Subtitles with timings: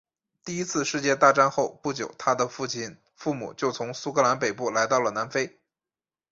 [0.43, 5.59] 第一次世界大战后不久他的父母就从苏格兰北部来到了南非。